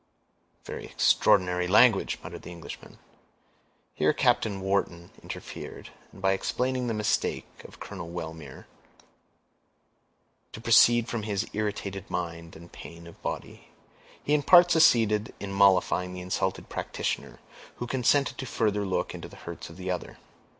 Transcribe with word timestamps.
"Very 0.65 0.85
extraordinary 0.85 1.67
language," 1.67 2.17
muttered 2.23 2.41
the 2.41 2.49
Englishman. 2.49 2.97
Here 3.93 4.13
Captain 4.13 4.59
Wharton 4.59 5.11
interfered; 5.21 5.89
and, 6.11 6.23
by 6.23 6.31
explaining 6.31 6.87
the 6.87 6.95
mistake 6.95 7.45
of 7.65 7.79
Colonel 7.79 8.09
Wellmere 8.09 8.65
to 10.53 10.59
proceed 10.59 11.07
from 11.07 11.21
his 11.21 11.45
irritated 11.53 12.09
mind 12.09 12.55
and 12.55 12.71
pain 12.71 13.05
of 13.05 13.21
body, 13.21 13.67
he 14.23 14.33
in 14.33 14.41
part 14.41 14.71
succeeded 14.71 15.35
in 15.39 15.53
mollifying 15.53 16.13
the 16.15 16.21
insulted 16.21 16.67
practitioner, 16.67 17.37
who 17.75 17.85
consented 17.85 18.39
to 18.39 18.45
look 18.45 18.49
further 18.49 19.05
into 19.15 19.27
the 19.27 19.35
hurts 19.35 19.69
of 19.69 19.77
the 19.77 19.91
other. 19.91 20.17